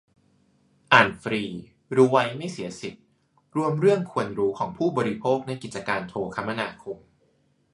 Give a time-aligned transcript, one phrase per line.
[0.93, 1.43] อ่านฟรี
[1.95, 3.01] รู้ไว้ไม่เสียสิทธิ
[3.55, 6.97] รวมเรื่องควรรู้ของผู้บริโภคในกิจการโทรคมนาคม